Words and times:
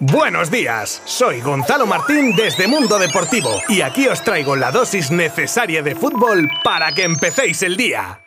Buenos 0.00 0.48
días, 0.48 1.02
soy 1.06 1.40
Gonzalo 1.40 1.84
Martín 1.84 2.36
desde 2.36 2.68
Mundo 2.68 3.00
Deportivo 3.00 3.50
y 3.68 3.80
aquí 3.80 4.06
os 4.06 4.22
traigo 4.22 4.54
la 4.54 4.70
dosis 4.70 5.10
necesaria 5.10 5.82
de 5.82 5.96
fútbol 5.96 6.48
para 6.62 6.92
que 6.92 7.02
empecéis 7.02 7.64
el 7.64 7.76
día. 7.76 8.20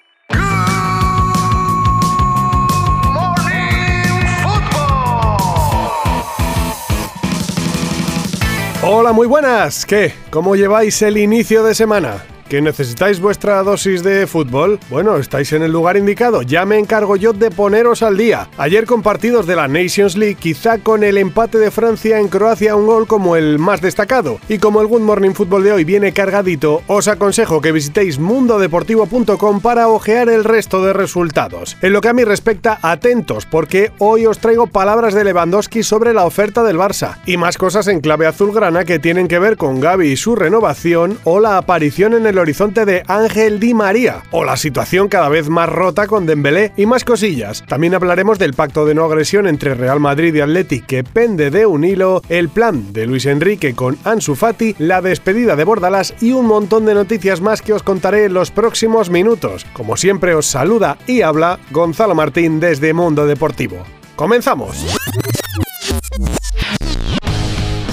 Hola, 8.84 9.14
muy 9.14 9.28
buenas. 9.28 9.86
¿Qué? 9.86 10.14
¿Cómo 10.30 10.58
lleváis 10.58 11.02
el 11.04 11.16
inicio 11.16 11.64
de 11.64 11.74
semana? 11.74 12.22
¿Que 12.52 12.62
necesitáis 12.62 13.22
vuestra 13.22 13.64
dosis 13.64 14.04
de 14.04 14.28
fútbol? 14.28 14.78
Bueno, 14.90 15.16
estáis 15.16 15.54
en 15.54 15.64
el 15.64 15.72
lugar 15.72 15.96
indicado, 15.96 16.42
ya 16.42 16.66
me 16.66 16.78
encargo 16.78 17.16
yo 17.16 17.32
de 17.32 17.50
poneros 17.50 18.04
al 18.04 18.18
día. 18.18 18.50
Ayer 18.58 18.86
con 18.86 19.02
partidos 19.02 19.48
de 19.48 19.56
la 19.56 19.70
Nations 19.70 20.18
League, 20.18 20.36
quizá 20.36 20.78
con 20.78 21.06
el 21.06 21.18
empate 21.18 21.60
de 21.60 21.72
Francia 21.72 22.20
en 22.20 22.28
Croacia 22.28 22.76
un 22.76 22.88
gol 22.88 23.08
como 23.08 23.38
el 23.38 23.58
más 23.58 23.80
destacado. 23.80 24.38
Y 24.50 24.58
como 24.58 24.82
el 24.82 24.88
Good 24.88 25.00
Morning 25.00 25.32
Football 25.32 25.64
de 25.64 25.72
hoy 25.72 25.84
viene 25.86 26.12
cargadito, 26.12 26.82
os 26.88 27.08
aconsejo 27.08 27.62
que 27.62 27.72
visitéis 27.72 28.20
mundodeportivo.com 28.20 29.62
para 29.62 29.88
ojear 29.88 30.28
el 30.28 30.44
resto 30.44 30.84
de 30.84 30.92
resultados. 30.92 31.78
En 31.82 31.94
lo 31.94 32.02
que 32.02 32.10
a 32.10 32.14
mí 32.14 32.26
respecta, 32.26 32.80
atentos, 32.82 33.46
porque 33.46 33.94
hoy 34.00 34.26
os 34.26 34.40
traigo 34.40 34.68
palabras 34.68 35.14
de 35.14 35.24
Lewandowski 35.24 35.84
sobre 35.84 36.14
la 36.14 36.26
oferta 36.26 36.64
del 36.64 36.76
Barça 36.76 37.20
y 37.26 37.38
más 37.38 37.58
cosas 37.58 37.88
en 37.88 38.02
clave 38.02 38.28
azulgrana 38.28 38.84
que 38.84 39.00
tienen 39.00 39.30
que 39.30 39.40
ver 39.40 39.56
con 39.56 39.80
Gaby 39.80 40.10
y 40.10 40.18
su 40.18 40.36
renovación 40.36 41.18
o 41.24 41.40
la 41.40 41.56
aparición 41.56 42.14
en 42.14 42.26
el 42.26 42.41
horizonte 42.42 42.86
de 42.86 43.04
Ángel 43.08 43.60
Di 43.60 43.74
María, 43.74 44.24
o 44.32 44.44
la 44.44 44.58
situación 44.58 45.08
cada 45.08 45.30
vez 45.30 45.50
más 45.50 45.70
rota 45.70 46.08
con 46.08 46.26
Dembélé 46.26 46.74
y 46.76 46.86
más 46.86 47.06
cosillas. 47.06 47.64
También 47.68 47.96
hablaremos 47.96 48.38
del 48.38 48.54
pacto 48.54 48.86
de 48.86 48.94
no 48.94 49.06
agresión 49.06 49.48
entre 49.48 49.76
Real 49.76 50.00
Madrid 50.00 50.34
y 50.36 50.42
Athletic 50.42 50.86
que 50.86 51.04
pende 51.04 51.52
de 51.52 51.66
un 51.66 51.84
hilo, 51.84 52.22
el 52.30 52.50
plan 52.50 52.92
de 52.92 53.08
Luis 53.08 53.26
Enrique 53.26 53.74
con 53.74 53.98
Ansu 54.04 54.36
Fati, 54.36 54.76
la 54.78 55.02
despedida 55.02 55.56
de 55.56 55.64
Bordalás 55.64 56.14
y 56.22 56.34
un 56.34 56.48
montón 56.48 56.86
de 56.86 56.94
noticias 56.94 57.42
más 57.42 57.62
que 57.62 57.74
os 57.74 57.84
contaré 57.84 58.26
en 58.26 58.34
los 58.34 58.52
próximos 58.52 59.10
minutos. 59.10 59.66
Como 59.74 59.98
siempre 59.98 60.36
os 60.36 60.46
saluda 60.46 60.98
y 61.08 61.22
habla 61.22 61.60
Gonzalo 61.72 62.16
Martín 62.16 62.60
desde 62.60 62.94
Mundo 62.94 63.26
Deportivo. 63.26 63.78
¡Comenzamos! 64.16 64.86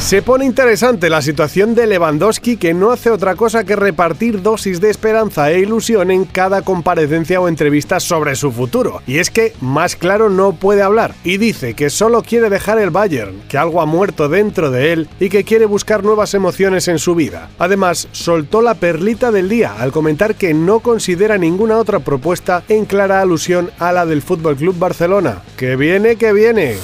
Se 0.08 0.22
pone 0.22 0.46
interesante 0.46 1.10
la 1.10 1.20
situación 1.20 1.74
de 1.74 1.86
Lewandowski 1.86 2.56
que 2.56 2.72
no 2.72 2.92
hace 2.92 3.10
otra 3.10 3.34
cosa 3.34 3.64
que 3.64 3.76
repartir 3.76 4.40
dosis 4.40 4.80
de 4.80 4.88
esperanza 4.88 5.50
e 5.50 5.58
ilusión 5.58 6.10
en 6.10 6.24
cada 6.24 6.62
comparecencia 6.62 7.42
o 7.42 7.46
entrevista 7.46 8.00
sobre 8.00 8.34
su 8.34 8.50
futuro. 8.50 9.02
Y 9.06 9.18
es 9.18 9.28
que 9.28 9.52
más 9.60 9.96
claro 9.96 10.30
no 10.30 10.54
puede 10.54 10.80
hablar 10.80 11.14
y 11.24 11.36
dice 11.36 11.74
que 11.74 11.90
solo 11.90 12.22
quiere 12.22 12.48
dejar 12.48 12.78
el 12.78 12.88
Bayern, 12.88 13.42
que 13.50 13.58
algo 13.58 13.82
ha 13.82 13.84
muerto 13.84 14.30
dentro 14.30 14.70
de 14.70 14.94
él 14.94 15.08
y 15.20 15.28
que 15.28 15.44
quiere 15.44 15.66
buscar 15.66 16.02
nuevas 16.02 16.32
emociones 16.32 16.88
en 16.88 16.98
su 16.98 17.14
vida. 17.14 17.50
Además, 17.58 18.08
soltó 18.12 18.62
la 18.62 18.76
perlita 18.76 19.30
del 19.30 19.50
día 19.50 19.74
al 19.78 19.92
comentar 19.92 20.36
que 20.36 20.54
no 20.54 20.80
considera 20.80 21.36
ninguna 21.36 21.76
otra 21.76 21.98
propuesta 21.98 22.62
en 22.70 22.86
clara 22.86 23.20
alusión 23.20 23.70
a 23.78 23.92
la 23.92 24.06
del 24.06 24.22
Club 24.22 24.78
Barcelona. 24.78 25.42
¡Que 25.58 25.76
viene, 25.76 26.16
que 26.16 26.32
viene! 26.32 26.76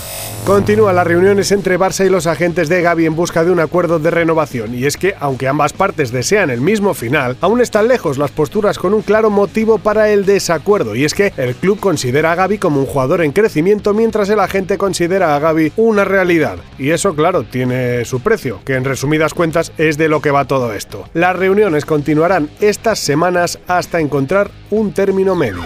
Continúan 0.47 0.95
las 0.95 1.07
reuniones 1.07 1.53
entre 1.53 1.79
Barça 1.79 2.05
y 2.05 2.11
los 2.11 2.27
agentes 2.27 2.69
de 2.69 2.83
Gaby 2.83 3.07
en 3.07 3.17
busca 3.17 3.45
de 3.45 3.51
un 3.51 3.61
acuerdo 3.61 3.99
de 3.99 4.11
renovación, 4.11 4.75
y 4.75 4.85
es 4.85 4.99
que, 4.99 5.15
aunque 5.19 5.49
ambas 5.49 5.73
partes 5.73 6.13
desean 6.13 6.51
el 6.51 6.61
mismo 6.61 6.93
final, 6.93 7.39
aún 7.41 7.63
están 7.63 7.89
lejos 7.89 8.19
las 8.19 8.31
posturas 8.31 8.79
con 8.79 8.93
un 8.93 9.01
claro 9.01 9.31
motivo 9.31 9.79
para 9.79 10.11
el 10.11 10.27
desacuerdo, 10.27 10.95
y 10.95 11.07
es 11.07 11.15
que 11.15 11.33
el 11.39 11.55
club 11.55 11.81
considera 11.81 12.33
a 12.33 12.35
Gaby 12.35 12.59
como 12.59 12.79
un 12.79 12.85
jugador 12.85 13.23
en 13.23 13.33
crecimiento 13.33 13.95
mientras 13.95 14.29
el 14.29 14.39
agente 14.39 14.77
considera 14.77 15.35
a 15.35 15.39
Gaby 15.39 15.73
una 15.77 16.05
realidad. 16.05 16.59
Y 16.79 16.91
eso, 16.91 17.15
claro, 17.15 17.45
tiene 17.45 18.05
su 18.05 18.21
precio, 18.21 18.61
que 18.67 18.75
en 18.75 18.85
resumidas 18.85 19.33
cuentas 19.33 19.73
es 19.79 19.97
de 19.97 20.11
lo 20.11 20.21
que 20.21 20.31
va 20.31 20.45
todo 20.45 20.75
esto. 20.75 21.09
Las 21.15 21.37
reuniones 21.37 21.87
continuarán 21.87 22.51
estas 22.61 22.99
semanas 22.99 23.59
hasta 23.67 23.99
encontrar 23.99 24.51
un 24.69 24.93
término 24.93 25.35
medio. 25.37 25.63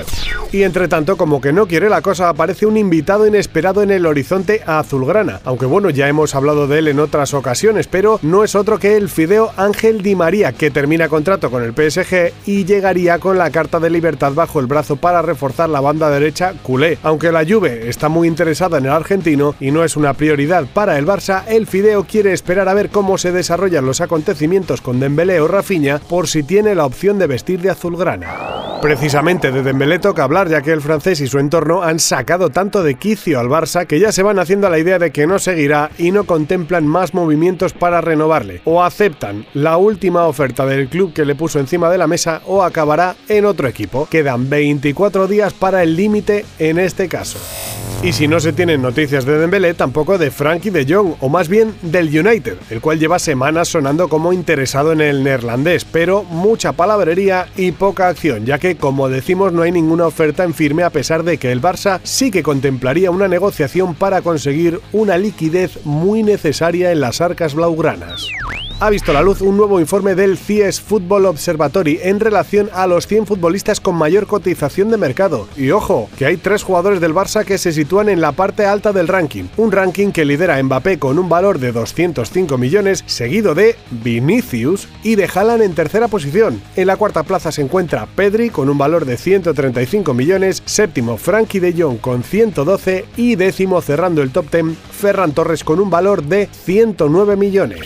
Y 0.52 0.62
entre 0.62 0.86
tanto, 0.86 1.16
como 1.16 1.40
que 1.40 1.52
no 1.52 1.66
quiere 1.66 1.90
la 1.90 2.00
cosa, 2.00 2.28
aparece 2.28 2.64
un 2.64 2.76
invitado 2.76 3.26
inesperado 3.26 3.82
en 3.82 3.90
el 3.90 4.06
horizonte 4.06 4.62
azulgrana, 4.68 5.40
aunque 5.44 5.66
bueno, 5.66 5.90
ya 5.90 6.08
hemos 6.08 6.34
hablado 6.34 6.66
de 6.66 6.80
él 6.80 6.88
en 6.88 7.00
otras 7.00 7.32
ocasiones, 7.32 7.86
pero 7.86 8.18
no 8.22 8.44
es 8.44 8.54
otro 8.54 8.78
que 8.78 8.96
el 8.96 9.08
fideo 9.08 9.52
Ángel 9.56 10.02
Di 10.02 10.14
María, 10.14 10.52
que 10.52 10.70
termina 10.70 11.08
contrato 11.08 11.50
con 11.50 11.62
el 11.62 11.72
PSG 11.72 12.32
y 12.46 12.64
llegaría 12.64 13.18
con 13.18 13.38
la 13.38 13.50
carta 13.50 13.80
de 13.80 13.90
libertad 13.90 14.32
bajo 14.34 14.60
el 14.60 14.66
brazo 14.66 14.96
para 14.96 15.22
reforzar 15.22 15.68
la 15.68 15.80
banda 15.80 16.10
derecha 16.10 16.54
culé. 16.62 16.98
Aunque 17.02 17.32
la 17.32 17.44
Juve 17.46 17.88
está 17.88 18.08
muy 18.08 18.28
interesada 18.28 18.78
en 18.78 18.86
el 18.86 18.92
argentino 18.92 19.54
y 19.60 19.70
no 19.70 19.84
es 19.84 19.96
una 19.96 20.14
prioridad 20.14 20.66
para 20.72 20.98
el 20.98 21.06
Barça, 21.06 21.44
el 21.48 21.66
fideo 21.66 22.04
quiere 22.04 22.32
esperar 22.32 22.68
a 22.68 22.74
ver 22.74 22.90
cómo 22.90 23.18
se 23.18 23.32
desarrollan 23.32 23.86
los 23.86 24.00
acontecimientos 24.00 24.80
con 24.80 25.00
Dembélé 25.00 25.40
o 25.40 25.48
Rafinha 25.48 25.98
por 25.98 26.28
si 26.28 26.42
tiene 26.42 26.74
la 26.74 26.84
opción 26.84 27.18
de 27.18 27.26
vestir 27.26 27.60
de 27.60 27.70
azulgrana. 27.70 28.78
Precisamente 28.82 29.50
de 29.50 29.62
Dembélé 29.62 29.98
toca 29.98 30.24
hablar 30.24 30.48
ya 30.48 30.62
que 30.62 30.72
el 30.72 30.80
francés 30.80 31.20
y 31.20 31.26
su 31.26 31.38
entorno 31.38 31.82
han 31.82 31.98
sacado 31.98 32.50
tanto 32.50 32.82
de 32.82 32.94
quicio 32.94 33.40
al 33.40 33.48
Barça 33.48 33.86
que 33.86 33.98
ya 33.98 34.12
se 34.12 34.22
van 34.22 34.38
haciendo 34.38 34.57
a 34.66 34.70
la 34.70 34.78
idea 34.78 34.98
de 34.98 35.10
que 35.10 35.26
no 35.26 35.38
seguirá 35.38 35.90
y 35.98 36.10
no 36.10 36.24
contemplan 36.24 36.86
más 36.86 37.14
movimientos 37.14 37.72
para 37.72 38.00
renovarle. 38.00 38.60
O 38.64 38.82
aceptan 38.82 39.46
la 39.54 39.76
última 39.76 40.26
oferta 40.26 40.66
del 40.66 40.88
club 40.88 41.12
que 41.12 41.24
le 41.24 41.34
puso 41.34 41.58
encima 41.58 41.90
de 41.90 41.98
la 41.98 42.06
mesa 42.06 42.42
o 42.46 42.62
acabará 42.62 43.16
en 43.28 43.44
otro 43.44 43.68
equipo. 43.68 44.06
Quedan 44.10 44.50
24 44.50 45.26
días 45.26 45.52
para 45.52 45.82
el 45.82 45.96
límite 45.96 46.44
en 46.58 46.78
este 46.78 47.08
caso. 47.08 47.38
Y 48.00 48.12
si 48.12 48.28
no 48.28 48.38
se 48.38 48.52
tienen 48.52 48.80
noticias 48.80 49.24
de 49.24 49.38
Dembélé, 49.38 49.74
tampoco 49.74 50.18
de 50.18 50.30
Frankie 50.30 50.70
de 50.70 50.86
Jong, 50.88 51.16
o 51.18 51.28
más 51.28 51.48
bien 51.48 51.74
del 51.82 52.06
United, 52.06 52.56
el 52.70 52.80
cual 52.80 53.00
lleva 53.00 53.18
semanas 53.18 53.68
sonando 53.68 54.08
como 54.08 54.32
interesado 54.32 54.92
en 54.92 55.00
el 55.00 55.24
neerlandés, 55.24 55.84
pero 55.84 56.22
mucha 56.22 56.72
palabrería 56.72 57.48
y 57.56 57.72
poca 57.72 58.06
acción, 58.06 58.46
ya 58.46 58.58
que, 58.58 58.76
como 58.76 59.08
decimos, 59.08 59.52
no 59.52 59.62
hay 59.62 59.72
ninguna 59.72 60.06
oferta 60.06 60.44
en 60.44 60.54
firme 60.54 60.84
a 60.84 60.90
pesar 60.90 61.24
de 61.24 61.38
que 61.38 61.50
el 61.50 61.60
Barça 61.60 61.98
sí 62.04 62.30
que 62.30 62.44
contemplaría 62.44 63.10
una 63.10 63.26
negociación 63.26 63.96
para 63.96 64.22
conseguir 64.22 64.80
una 64.92 65.18
liquidez 65.18 65.84
muy 65.84 66.22
necesaria 66.22 66.92
en 66.92 67.00
las 67.00 67.20
arcas 67.20 67.54
blaugranas 67.54 68.28
ha 68.80 68.90
visto 68.90 69.12
la 69.12 69.22
luz 69.22 69.40
un 69.40 69.56
nuevo 69.56 69.80
informe 69.80 70.14
del 70.14 70.38
CIES 70.38 70.80
Football 70.80 71.26
Observatory 71.26 71.98
en 72.02 72.20
relación 72.20 72.70
a 72.72 72.86
los 72.86 73.06
100 73.06 73.26
futbolistas 73.26 73.80
con 73.80 73.96
mayor 73.96 74.26
cotización 74.26 74.90
de 74.90 74.96
mercado. 74.96 75.48
Y 75.56 75.70
ojo, 75.70 76.08
que 76.16 76.26
hay 76.26 76.36
tres 76.36 76.62
jugadores 76.62 77.00
del 77.00 77.14
Barça 77.14 77.44
que 77.44 77.58
se 77.58 77.72
sitúan 77.72 78.08
en 78.08 78.20
la 78.20 78.32
parte 78.32 78.66
alta 78.66 78.92
del 78.92 79.08
ranking. 79.08 79.44
Un 79.56 79.72
ranking 79.72 80.12
que 80.12 80.24
lidera 80.24 80.62
Mbappé 80.62 80.98
con 80.98 81.18
un 81.18 81.28
valor 81.28 81.58
de 81.58 81.72
205 81.72 82.56
millones, 82.56 83.02
seguido 83.06 83.54
de 83.54 83.76
Vinicius 83.90 84.88
y 85.02 85.16
de 85.16 85.28
Haaland 85.32 85.62
en 85.62 85.74
tercera 85.74 86.08
posición. 86.08 86.62
En 86.76 86.86
la 86.86 86.96
cuarta 86.96 87.24
plaza 87.24 87.50
se 87.50 87.62
encuentra 87.62 88.06
Pedri 88.06 88.50
con 88.50 88.68
un 88.68 88.78
valor 88.78 89.04
de 89.04 89.16
135 89.16 90.14
millones, 90.14 90.62
séptimo 90.66 91.16
Frankie 91.16 91.60
de 91.60 91.74
Jong 91.76 91.98
con 91.98 92.22
112 92.22 93.06
y 93.16 93.34
décimo 93.34 93.80
cerrando 93.80 94.22
el 94.22 94.30
top 94.30 94.50
10 94.52 94.76
Ferran 94.92 95.32
Torres 95.32 95.64
con 95.64 95.80
un 95.80 95.90
valor 95.90 96.22
de 96.22 96.48
109 96.52 97.36
millones. 97.36 97.82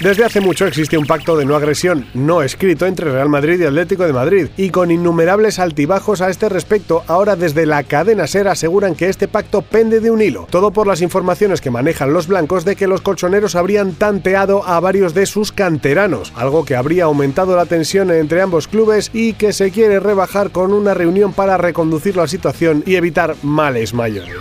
Desde 0.00 0.24
hace 0.24 0.40
mucho 0.40 0.66
existe 0.66 0.96
un 0.96 1.06
pacto 1.06 1.36
de 1.36 1.44
no 1.44 1.56
agresión 1.56 2.06
no 2.14 2.42
escrito 2.42 2.86
entre 2.86 3.10
Real 3.10 3.28
Madrid 3.28 3.60
y 3.60 3.64
Atlético 3.64 4.04
de 4.04 4.12
Madrid, 4.12 4.48
y 4.56 4.70
con 4.70 4.90
innumerables 4.90 5.58
altibajos 5.58 6.20
a 6.20 6.30
este 6.30 6.48
respecto, 6.48 7.02
ahora 7.06 7.36
desde 7.36 7.66
la 7.66 7.82
cadena 7.82 8.26
SER 8.26 8.48
aseguran 8.48 8.94
que 8.94 9.08
este 9.08 9.28
pacto 9.28 9.62
pende 9.62 10.00
de 10.00 10.10
un 10.10 10.22
hilo, 10.22 10.46
todo 10.50 10.70
por 10.70 10.86
las 10.86 11.02
informaciones 11.02 11.60
que 11.60 11.70
manejan 11.70 12.12
los 12.12 12.26
blancos 12.26 12.64
de 12.64 12.76
que 12.76 12.86
los 12.86 13.00
colchoneros 13.00 13.54
habrían 13.54 13.92
tanteado 13.92 14.66
a 14.66 14.80
varios 14.80 15.14
de 15.14 15.26
sus 15.26 15.52
canteranos, 15.52 16.32
algo 16.36 16.64
que 16.64 16.76
habría 16.76 17.04
aumentado 17.04 17.56
la 17.56 17.66
tensión 17.66 18.10
entre 18.10 18.42
ambos 18.42 18.68
clubes 18.68 19.10
y 19.12 19.34
que 19.34 19.52
se 19.52 19.70
quiere 19.70 20.00
rebajar 20.00 20.50
con 20.50 20.72
una 20.72 20.94
reunión 20.94 21.32
para 21.32 21.56
reconducir 21.56 22.16
la 22.16 22.26
situación 22.26 22.82
y 22.86 22.96
evitar 22.96 23.36
males 23.42 23.94
mayores. 23.94 24.36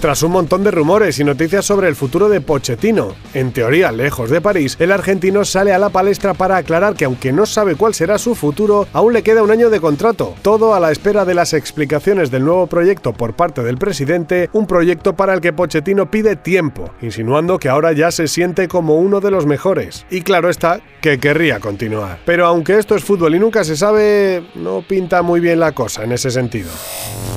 Tras 0.00 0.22
un 0.22 0.30
montón 0.30 0.62
de 0.62 0.70
rumores 0.70 1.18
y 1.18 1.24
noticias 1.24 1.66
sobre 1.66 1.88
el 1.88 1.96
futuro 1.96 2.28
de 2.28 2.40
Pochettino, 2.40 3.16
en 3.34 3.52
teoría 3.52 3.90
lejos 3.90 4.30
de 4.30 4.40
París, 4.40 4.67
el 4.78 4.92
argentino 4.92 5.44
sale 5.44 5.72
a 5.72 5.78
la 5.78 5.88
palestra 5.88 6.34
para 6.34 6.56
aclarar 6.56 6.94
que 6.94 7.04
aunque 7.04 7.32
no 7.32 7.46
sabe 7.46 7.76
cuál 7.76 7.94
será 7.94 8.18
su 8.18 8.34
futuro, 8.34 8.86
aún 8.92 9.12
le 9.12 9.22
queda 9.22 9.42
un 9.42 9.50
año 9.50 9.70
de 9.70 9.80
contrato, 9.80 10.34
todo 10.42 10.74
a 10.74 10.80
la 10.80 10.92
espera 10.92 11.24
de 11.24 11.34
las 11.34 11.54
explicaciones 11.54 12.30
del 12.30 12.44
nuevo 12.44 12.66
proyecto 12.66 13.12
por 13.12 13.34
parte 13.34 13.62
del 13.62 13.78
presidente, 13.78 14.50
un 14.52 14.66
proyecto 14.66 15.14
para 15.14 15.34
el 15.34 15.40
que 15.40 15.52
Pochettino 15.52 16.10
pide 16.10 16.36
tiempo, 16.36 16.90
insinuando 17.00 17.58
que 17.58 17.68
ahora 17.68 17.92
ya 17.92 18.10
se 18.10 18.28
siente 18.28 18.68
como 18.68 18.96
uno 18.96 19.20
de 19.20 19.30
los 19.30 19.46
mejores. 19.46 20.06
Y 20.10 20.22
claro 20.22 20.50
está 20.50 20.80
que 21.00 21.18
querría 21.18 21.60
continuar. 21.60 22.18
Pero 22.24 22.46
aunque 22.46 22.78
esto 22.78 22.96
es 22.96 23.04
fútbol 23.04 23.34
y 23.34 23.38
nunca 23.38 23.64
se 23.64 23.76
sabe, 23.76 24.42
no 24.54 24.82
pinta 24.82 25.22
muy 25.22 25.40
bien 25.40 25.60
la 25.60 25.72
cosa 25.72 26.04
en 26.04 26.12
ese 26.12 26.30
sentido. 26.30 26.70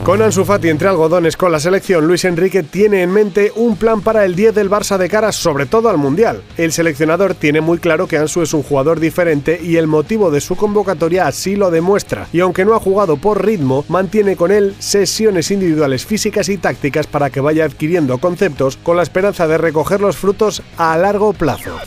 Con 0.03 0.19
Ansu 0.19 0.45
Fati 0.45 0.67
entre 0.67 0.87
algodones 0.87 1.37
con 1.37 1.51
la 1.51 1.59
selección, 1.59 2.07
Luis 2.07 2.25
Enrique 2.25 2.63
tiene 2.63 3.03
en 3.03 3.11
mente 3.11 3.51
un 3.55 3.75
plan 3.75 4.01
para 4.01 4.25
el 4.25 4.35
10 4.35 4.55
del 4.55 4.69
Barça 4.69 4.97
de 4.97 5.07
cara 5.07 5.31
sobre 5.31 5.67
todo 5.67 5.89
al 5.89 5.99
Mundial. 5.99 6.41
El 6.57 6.71
seleccionador 6.71 7.35
tiene 7.35 7.61
muy 7.61 7.77
claro 7.77 8.07
que 8.07 8.17
Ansu 8.17 8.41
es 8.41 8.55
un 8.55 8.63
jugador 8.63 8.99
diferente 8.99 9.59
y 9.61 9.75
el 9.75 9.85
motivo 9.85 10.31
de 10.31 10.41
su 10.41 10.55
convocatoria 10.55 11.27
así 11.27 11.55
lo 11.55 11.69
demuestra, 11.69 12.27
y 12.33 12.39
aunque 12.39 12.65
no 12.65 12.73
ha 12.73 12.79
jugado 12.79 13.17
por 13.17 13.45
ritmo, 13.45 13.85
mantiene 13.89 14.35
con 14.35 14.49
él 14.49 14.75
sesiones 14.79 15.51
individuales 15.51 16.03
físicas 16.03 16.49
y 16.49 16.57
tácticas 16.57 17.05
para 17.05 17.29
que 17.29 17.39
vaya 17.39 17.65
adquiriendo 17.65 18.17
conceptos 18.17 18.77
con 18.77 18.97
la 18.97 19.03
esperanza 19.03 19.47
de 19.47 19.59
recoger 19.59 20.01
los 20.01 20.17
frutos 20.17 20.63
a 20.77 20.97
largo 20.97 21.31
plazo. 21.33 21.77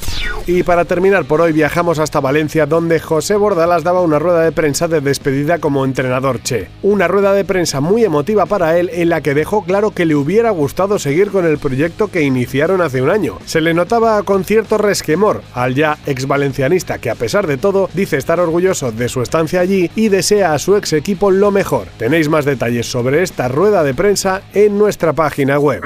Y 0.47 0.63
para 0.63 0.85
terminar 0.85 1.25
por 1.25 1.41
hoy 1.41 1.53
viajamos 1.53 1.99
hasta 1.99 2.21
Valencia 2.21 2.67
donde 2.67 3.01
José 3.01 3.35
Bordalas 3.37 3.83
daba 3.83 4.03
una 4.03 4.19
rueda 4.19 4.43
de 4.43 4.53
prensa 4.53 4.89
de 4.89 5.01
despedida 5.01 5.59
como 5.59 5.87
entrenador 5.87 6.43
Che. 6.43 6.69
Una 6.83 7.09
rueda 7.09 7.33
de 7.33 7.47
prensa 7.47 7.81
muy 7.81 8.05
emotiva 8.05 8.45
para 8.45 8.79
él 8.79 8.91
en 8.93 9.09
la 9.09 9.23
que 9.23 9.33
dejó 9.33 9.65
claro 9.65 9.93
que 9.93 10.05
le 10.05 10.15
hubiera 10.15 10.51
gustado 10.51 10.99
seguir 10.99 11.31
con 11.31 11.47
el 11.47 11.57
proyecto 11.57 12.09
que 12.09 12.21
iniciaron 12.21 12.83
hace 12.83 13.01
un 13.01 13.09
año. 13.09 13.39
Se 13.47 13.63
le 13.63 13.73
notaba 13.73 14.23
con 14.23 14.45
cierto 14.45 14.77
resquemor 14.77 15.41
al 15.55 15.75
ya 15.75 15.97
ex 16.05 16.27
valencianista 16.27 16.99
que 16.99 17.09
a 17.09 17.15
pesar 17.15 17.47
de 17.47 17.57
todo 17.57 17.89
dice 17.95 18.19
estar 18.19 18.39
orgulloso 18.39 18.93
de 18.93 19.09
su 19.09 19.23
estancia 19.23 19.61
allí 19.61 19.91
y 19.97 20.11
desea 20.11 20.53
a 20.53 20.59
su 20.59 20.77
ex 20.77 20.93
equipo 20.93 21.31
lo 21.31 21.53
mejor. 21.53 21.89
Tenéis 21.97 22.29
más 22.29 22.45
detalles 22.45 22.85
sobre 22.85 23.23
esta 23.23 23.49
rueda 23.49 23.83
de 23.83 23.95
prensa 23.95 24.43
en 24.53 24.77
nuestra 24.77 25.15
página 25.15 25.59
web. 25.59 25.81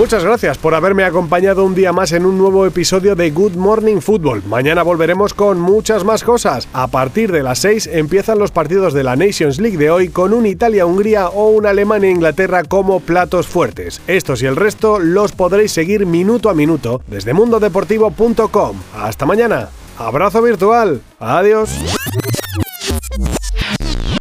Muchas 0.00 0.24
gracias 0.24 0.56
por 0.56 0.74
haberme 0.74 1.04
acompañado 1.04 1.62
un 1.62 1.74
día 1.74 1.92
más 1.92 2.12
en 2.12 2.24
un 2.24 2.38
nuevo 2.38 2.64
episodio 2.64 3.14
de 3.14 3.30
Good 3.30 3.56
Morning 3.56 4.00
Football. 4.00 4.42
Mañana 4.46 4.82
volveremos 4.82 5.34
con 5.34 5.60
muchas 5.60 6.04
más 6.04 6.24
cosas. 6.24 6.68
A 6.72 6.86
partir 6.86 7.30
de 7.30 7.42
las 7.42 7.58
6 7.58 7.86
empiezan 7.92 8.38
los 8.38 8.50
partidos 8.50 8.94
de 8.94 9.04
la 9.04 9.14
Nations 9.14 9.60
League 9.60 9.76
de 9.76 9.90
hoy 9.90 10.08
con 10.08 10.32
un 10.32 10.46
Italia-Hungría 10.46 11.28
o 11.28 11.50
un 11.50 11.66
Alemania-Inglaterra 11.66 12.64
como 12.64 13.00
platos 13.00 13.46
fuertes. 13.46 14.00
Estos 14.06 14.42
y 14.42 14.46
el 14.46 14.56
resto 14.56 14.98
los 14.98 15.32
podréis 15.32 15.72
seguir 15.72 16.06
minuto 16.06 16.48
a 16.48 16.54
minuto 16.54 17.02
desde 17.06 17.34
mundodeportivo.com. 17.34 18.76
Hasta 18.96 19.26
mañana. 19.26 19.68
Abrazo 19.98 20.40
virtual. 20.40 21.02
Adiós. 21.18 21.68